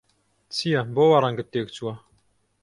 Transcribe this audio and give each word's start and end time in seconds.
چییە، 0.55 0.81
بۆ 0.95 1.03
وا 1.09 1.17
ڕەنگت 1.23 1.47
تێکچووە؟ 1.53 1.93